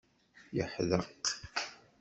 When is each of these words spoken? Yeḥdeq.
Yeḥdeq. 0.55 1.25